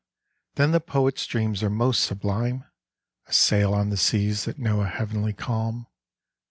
then 0.55 0.71
the 0.71 0.79
poet's 0.79 1.27
dreams 1.27 1.61
are 1.61 1.69
most 1.69 2.03
sublime, 2.03 2.63
A 3.27 3.33
sail 3.33 3.75
on 3.75 3.95
seas 3.95 4.45
that 4.45 4.57
know 4.57 4.81
a 4.81 4.87
heavenly 4.87 5.31
calm. 5.33 5.85